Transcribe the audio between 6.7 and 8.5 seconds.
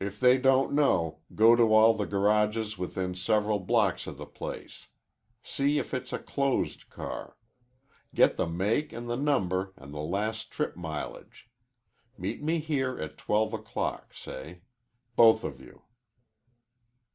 car. Get the